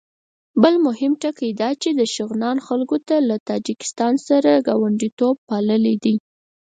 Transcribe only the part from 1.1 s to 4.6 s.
ټکی دا چې د شغنان خلکو له تاجکستان سره